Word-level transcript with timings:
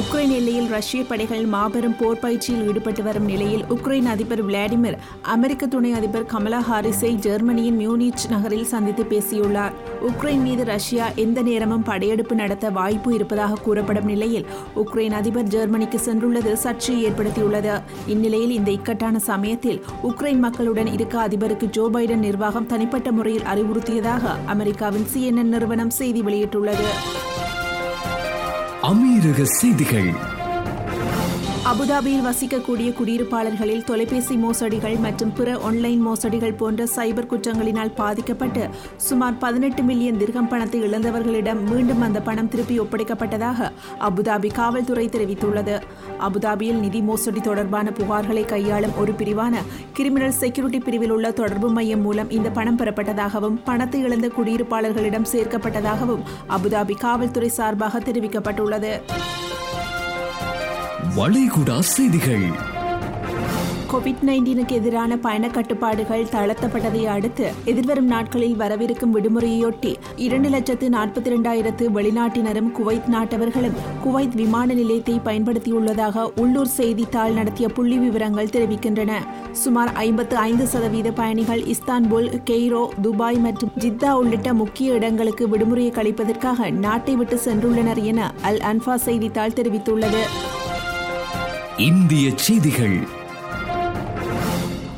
Ukraine 0.00 0.32
எல்லையில் 0.36 0.66
ரஷ்ய 0.68 1.04
படைகள் 1.04 1.44
மாபெரும் 1.44 1.96
போர் 1.96 2.18
பயிற்சியில் 2.18 2.66
ஈடுபட்டு 2.68 3.02
வரும் 3.02 3.24
நிலையில் 3.24 3.64
உக்ரைன் 3.64 4.04
அதிபர் 4.04 4.46
விளாடிமிர் 4.46 4.96
அமெரிக்க 5.22 5.66
துணை 5.66 5.92
அதிபர் 5.92 6.26
கமலா 6.26 6.60
ஹாரிஸை 6.70 7.14
ஜெர்மனியின் 7.14 7.78
மியூனிச் 7.78 8.24
நகரில் 8.28 8.64
சந்தித்து 8.64 9.04
பேசியுள்ளார். 9.04 9.72
உக்ரைன் 10.08 10.42
மீது 10.42 10.64
ரஷ்யா 10.64 11.06
எந்த 11.14 11.42
நேரமும் 11.42 11.82
படையெடுப்பு 11.82 12.34
நடத்த 12.34 12.70
வாய்ப்பு 12.70 13.14
இருப்பதாக 13.14 13.60
கூறப்படும் 13.62 14.04
நிலையில் 14.04 14.46
உக்ரைன் 14.76 15.12
அதிபர் 15.12 15.50
ஜெர்மனிக்கு 15.54 15.98
சென்றுள்ளது 15.98 16.52
சர்ச்சை 16.64 16.96
ஏற்படுத்தியுள்ளது. 17.08 17.82
இந்நிலையில் 18.06 18.50
இந்த 18.50 18.70
இக்கட்டான 18.70 19.18
சமயத்தில் 19.18 19.82
உக்ரைன் 20.02 20.38
மக்களுடன் 20.38 20.92
இருக்க 20.92 21.28
அதிபருக்கு 21.28 21.68
ஜோ 21.70 21.90
பைடன் 21.92 22.26
நிர்வாகம் 22.28 22.66
தனிப்பட்ட 22.66 23.12
முறையில் 23.12 23.48
அறிவுறுத்தியதாக 23.54 24.36
அமெரிக்காவின் 24.46 25.08
சிஎன்என் 25.14 25.54
நிறுவனம் 25.56 25.90
செய்தி 25.90 26.22
வெளியிட்டுள்ளது. 26.22 26.86
அமீரக 28.88 29.44
செய்திகள். 29.44 30.35
அபுதாபியில் 31.68 32.24
வசிக்கக்கூடிய 32.26 32.88
குடியிருப்பாளர்களில் 32.96 33.84
தொலைபேசி 33.84 34.34
மோசடிகள் 34.42 34.96
மற்றும் 35.04 35.32
பிற 35.32 35.48
ஆன்லைன் 35.68 36.02
மோசடிகள் 36.06 36.54
போன்ற 36.60 36.84
சைபர் 36.94 37.28
குற்றங்களினால் 37.30 37.90
பாதிக்கப்பட்டு 38.00 38.62
சுமார் 39.06 39.38
பதினெட்டு 39.44 39.82
மில்லியன் 39.82 40.20
திர்கம் 40.20 40.48
பணத்தை 40.52 40.80
இழந்தவர்களிடம் 40.88 41.62
மீண்டும் 41.70 42.00
அந்த 42.00 42.20
பணம் 42.20 42.48
திருப்பி 42.48 42.76
ஒப்படைக்கப்பட்டதாக 42.80 43.70
அபுதாபி 44.08 44.50
காவல்துறை 44.60 45.06
தெரிவித்துள்ளது. 45.16 45.74
அபுதாபியில் 46.28 46.80
நிதி 46.84 47.00
மோசடி 47.00 47.40
தொடர்பான 47.40 47.94
புகார்களை 47.98 48.44
கையாளும் 48.44 48.96
ஒரு 48.96 49.14
பிரிவான 49.22 49.64
கிரிமினல் 49.92 50.38
செக்யூரிட்டி 50.42 50.78
பிரிவில் 50.78 51.10
உள்ள 51.10 51.30
தொடர்பு 51.30 51.70
மையம் 51.70 52.00
மூலம் 52.00 52.30
இந்த 52.30 52.50
பணம் 52.50 52.78
பெறப்பட்டதாகவும் 52.78 53.58
பணத்தை 53.64 54.00
இழந்த 54.00 54.30
குடியிருப்பாளர்களிடம் 54.38 55.30
சேர்க்கப்பட்டதாகவும் 55.32 56.24
அபுதாபி 56.58 56.96
காவல்துறை 57.06 57.48
சார்பாக 57.48 57.98
தெரிவிக்கப்பட்டுள்ளது. 57.98 58.94
வளைகுடா 61.16 61.78
செய்திகள். 61.78 62.46
கோவிட் 63.92 64.22
நைன்டீனுக்கு 64.26 64.72
எதிரான 64.72 65.16
பயண 65.16 65.48
கட்டுப்பாடுகள் 65.48 66.24
தளர்த்தப்பட்டதை 66.24 67.04
அடுத்து 67.04 67.52
எதிர்வரும் 67.64 68.06
நாட்களில் 68.06 68.56
வரவிருக்கும் 68.56 69.14
விடுமுறையொட்டி 69.16 69.94
இரண்டு 70.16 70.48
லட்சத்து 70.48 70.88
நாற்பத்தி 70.88 71.30
இரண்டாயிரத்து 71.30 71.84
வெளிநாட்டினரும் 71.94 72.70
குவைத் 72.72 73.08
நாட்டவர்களும் 73.12 73.76
குவைத் 74.04 74.34
விமான 74.34 74.74
நிலையத்தை 74.74 75.20
பயன்படுத்தியுள்ளதாக 75.24 76.30
உள்ளூர் 76.36 76.66
செய்தித்தாள் 76.66 77.32
நடத்திய 77.32 77.68
புள்ளி 77.68 77.98
விவரங்கள் 77.98 78.52
தெரிவிக்கின்றன. 78.52 79.12
சுமார் 79.52 79.92
ஐம்பத்து 79.92 80.36
ஐந்து 80.36 80.66
சதவீத 80.66 81.12
பயணிகள் 81.12 81.64
இஸ்தான்புல் 81.64 82.28
கெய்ரோ 82.50 82.88
துபாய் 83.02 83.36
மற்றும் 83.36 83.72
ஜித்தா 83.78 84.10
உள்ளிட்ட 84.10 84.54
முக்கிய 84.54 84.92
இடங்களுக்கு 84.92 85.48
விடுமுறையை 85.48 85.92
கழிப்பதற்காக 85.92 86.70
நாட்டை 86.70 87.16
விட்டு 87.16 87.38
சென்றுள்ளனர் 87.44 88.02
என 88.02 88.32
அல் 88.42 88.58
அன்ஃபா 88.58 88.94
செய்தித்தாள் 88.94 89.56
தெரிவித்துள்ளது. 89.56 90.24
இந்திய 91.78 92.30
செய்திகள். 92.36 93.24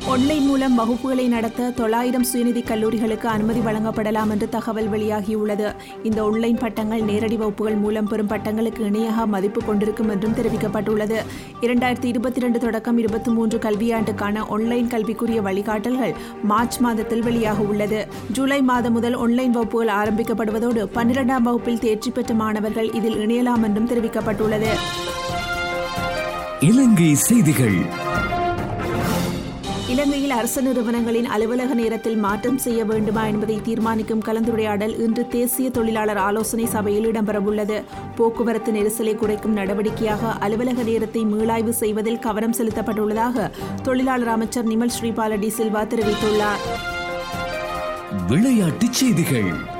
ஒன்லைன் 0.07 0.45
மூலம் 0.45 0.79
வகுப்புகளை 0.79 1.27
நடத்த 1.27 1.69
தொள்ளாயிரம் 1.69 2.25
சுயநிதி 2.33 2.61
கல்லூரிகளுக்கு 2.63 3.25
அனுமதி 3.25 3.59
வழங்கப்படலாம் 3.59 4.29
என்று 4.29 4.49
தகவல் 4.49 4.89
வெளியாகியுள்ளது. 4.89 5.75
இந்த 6.03 6.23
ஒன்லைன் 6.23 6.59
பட்டங்கள் 6.59 7.01
நேரடி 7.01 7.35
வகுப்புகள் 7.35 7.75
மூலம் 7.75 8.07
பெறும் 8.07 8.27
பட்டங்களுக்கு 8.27 8.79
இணையாக 8.79 9.25
மதிப்பு 9.25 9.63
கொண்டிருக்கும் 9.63 10.09
என்றும் 10.09 10.33
தெரிவிக்கப்பட்டுள்ளது. 10.33 11.17
இரண்டாயிரத்தி 11.61 12.05
இருபத்தி 12.05 12.39
ரெண்டு 12.39 12.59
தொடக்கம் 12.59 12.97
இருபத்தி 12.97 13.31
மூன்று 13.31 13.57
கல்வியாண்டுக்கான 13.57 14.47
ஒன்லைன் 14.49 14.87
கல்விக்குரிய 14.87 15.41
வழிகாட்டல்கள் 15.41 16.15
மார்ச் 16.43 16.77
மாதத்தில் 16.77 17.23
வெளியாக 17.23 17.57
உள்ளது 17.57 18.07
ஜூலை 18.31 18.61
மாதம் 18.61 18.93
முதல் 18.93 19.17
ஒன்லைன் 19.17 19.51
வகுப்புகள் 19.51 19.95
ஆரம்பிக்கப்படுவதோடு 19.95 20.85
பன்னிரெண்டாம் 20.95 21.41
வகுப்பில் 21.41 21.79
தேர்ச்சி 21.79 22.11
பெற்ற 22.11 22.33
மாணவர்கள் 22.33 22.93
இதில் 22.93 23.17
இணையலாம் 23.27 23.63
என்றும் 23.63 23.87
தெரிவிக்கப்பட்டுள்ளது. 23.87 24.67
இலங்கை 26.61 27.15
செய்திகள். 27.15 27.77
இலங்கையில் 29.87 30.29
அரசு 30.29 30.61
நிறுவனங்களின் 30.61 31.25
அலுவலக 31.25 31.73
நேரத்தில் 31.73 32.15
மாற்றம் 32.15 32.57
செய்ய 32.57 32.85
வேண்டுமா 32.85 33.25
என்பதை 33.25 33.61
தீர்மானிக்கும் 33.61 34.23
கலந்துரையாடல் 34.25 34.99
இன்று 34.99 35.27
தேசிய 35.27 35.69
தொழிலாளர் 35.69 36.17
ஆலோசனை 36.17 36.65
சபையில் 36.65 37.11
இடம்பெறவுள்ளது. 37.11 37.83
போக்குவரத்து 38.15 38.71
நெரிசலை 38.71 39.15
குறைக்கும் 39.15 39.57
நடவடிக்கையாக 39.57 40.37
அலுவலக 40.39 40.83
நேரத்தை 40.83 41.25
மீளாய்வு 41.25 41.69
செய்வதில் 41.69 42.19
கவனம் 42.19 42.53
செலுத்தப்பட்டுள்ளதாக 42.53 43.51
தொழிலாளர் 43.83 44.27
அமைச்சர் 44.27 44.67
நிமல் 44.67 44.95
ஸ்ரீபால 45.01 45.39
டி 45.39 45.53
சில்வா 45.57 45.83
தெரிவித்துள்ளார். 45.87 46.63
விளையாட்டுச் 48.27 48.93
செய்திகள். 48.93 49.77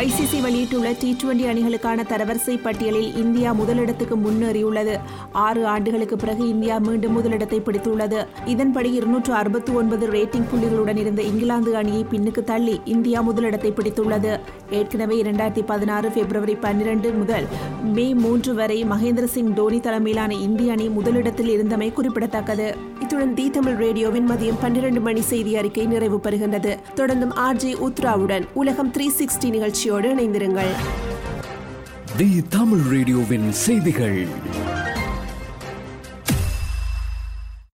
ஐசிசி 0.00 0.40
வெளியிட்டுள்ள 0.42 0.92
டி 1.00 1.16
டுவெண்டி 1.20 1.44
அணிகளுக்கான 1.50 2.00
தரவரிசை 2.08 2.62
பட்டியலில் 2.62 3.16
இந்தியா 3.16 3.54
முதலிடத்துக்கு 3.54 4.16
முன்னேறியுள்ளது. 4.24 5.00
ஆறு 5.32 5.66
ஆண்டுகளுக்கு 5.66 6.16
பிறகு 6.16 6.48
இந்தியா 6.48 6.78
மீண்டும் 6.78 7.12
முதலிடத்தை 7.12 7.60
பிடித்துள்ளது. 7.60 8.26
இதன்படி 8.44 8.92
இருநூற்று 8.92 9.32
அறுபத்தி 9.34 9.72
ஒன்பது 9.72 10.06
ரேட்டிங் 10.06 10.48
புள்ளிகளுடன் 10.50 10.96
இருந்த 10.96 11.22
இங்கிலாந்து 11.22 11.76
அணியை 11.76 12.04
பின்னுக்கு 12.10 12.44
தள்ளி 12.44 12.80
இந்தியா 12.84 13.20
முதலிடத்தை 13.20 13.72
பிடித்துள்ளது. 13.72 14.40
ஏற்கனவே 14.70 15.22
இரண்டாயிரத்தி 15.22 15.64
பதினாறு 15.66 16.10
பிப்ரவரி 16.10 16.54
பன்னிரண்டு 16.54 17.12
முதல் 17.12 17.46
மே 17.82 18.14
மூன்று 18.14 18.54
வரை 18.54 18.84
மகேந்திர 18.84 19.24
சிங் 19.24 19.54
தோனி 19.54 19.80
தலைமையிலான 19.80 20.34
இந்திய 20.34 20.72
அணி 20.72 20.88
முதலிடத்தில் 20.88 21.50
இருந்தமை 21.56 21.92
குறிப்பிடத்தக்கது. 21.92 22.74
இத்துடன் 23.00 23.34
தி 23.34 23.50
தமிழ் 23.50 23.74
ரேடியோவின் 23.74 24.30
மதியம் 24.30 24.60
பன்னிரண்டு 24.60 25.00
மணி 25.00 25.20
செய்தி 25.20 25.56
அறிக்கை 25.56 25.86
நிறைவு 25.86 26.20
பெறுகின்றது. 26.20 26.74
தொடர்ந்தும் 26.94 27.34
ஆர்ஜே 27.48 27.74
உத்ராவுடன் 27.88 28.46
உலகம் 28.52 28.92
த்ரீ 28.92 29.08
சிக்ஸ்டி 29.18 29.50
நிகழ்ச்சி 29.50 29.85
நிகழ்ச்சியோடு 29.86 30.14
இணைந்திருங்கள். 30.14 30.70
தி 32.16 32.42
தமிழ் 32.48 32.78
ரேடியோவின் 32.78 33.52
செய்திகள். 33.52 34.26